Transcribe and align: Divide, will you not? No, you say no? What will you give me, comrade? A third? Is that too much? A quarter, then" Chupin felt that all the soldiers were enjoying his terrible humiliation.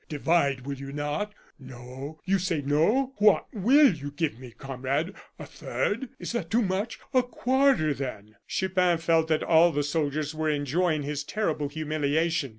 Divide, 0.09 0.61
will 0.65 0.77
you 0.77 0.91
not? 0.91 1.31
No, 1.59 2.19
you 2.25 2.39
say 2.39 2.63
no? 2.63 3.13
What 3.17 3.45
will 3.53 3.93
you 3.93 4.09
give 4.09 4.39
me, 4.39 4.49
comrade? 4.49 5.13
A 5.37 5.45
third? 5.45 6.09
Is 6.17 6.31
that 6.31 6.49
too 6.49 6.63
much? 6.63 6.99
A 7.13 7.21
quarter, 7.21 7.93
then" 7.93 8.35
Chupin 8.47 8.97
felt 8.97 9.27
that 9.27 9.43
all 9.43 9.71
the 9.71 9.83
soldiers 9.83 10.33
were 10.33 10.49
enjoying 10.49 11.03
his 11.03 11.23
terrible 11.23 11.67
humiliation. 11.69 12.49